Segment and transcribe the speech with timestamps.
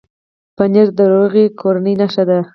[0.55, 2.39] پنېر د روغې کورنۍ نښه ده.